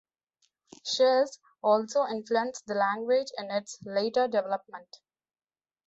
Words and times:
Czech 0.83 1.27
also 1.61 2.07
influenced 2.07 2.65
the 2.65 2.73
language 2.73 3.27
in 3.37 3.51
its 3.51 3.77
later 3.85 4.27
development. 4.27 4.97